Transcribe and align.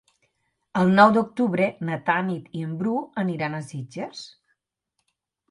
El 0.79 0.93
nou 0.99 1.11
d'octubre 1.17 1.67
na 1.89 1.99
Tanit 2.07 2.49
i 2.61 2.65
en 2.69 2.73
Bru 2.81 2.95
aniran 3.25 3.59
a 3.59 3.61
Sitges. 3.69 4.25